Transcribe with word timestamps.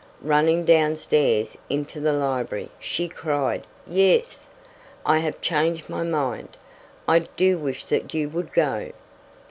Running 0.23 0.65
downstairs 0.65 1.59
into 1.69 1.99
the 1.99 2.11
library, 2.11 2.69
she 2.79 3.07
cried 3.07 3.67
"Yes, 3.85 4.47
I 5.05 5.19
have 5.19 5.41
changed 5.41 5.91
my 5.91 6.01
mind; 6.01 6.57
I 7.07 7.19
do 7.19 7.59
wish 7.59 7.85
that 7.85 8.11
you 8.11 8.27
would 8.29 8.51
go." 8.51 8.93